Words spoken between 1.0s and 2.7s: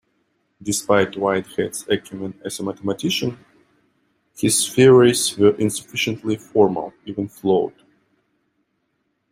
Whitehead's acumen as a